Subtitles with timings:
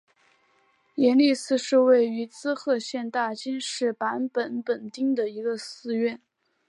[0.95, 6.19] 延历寺是位于滋贺县大津市坂本本町的一个寺院。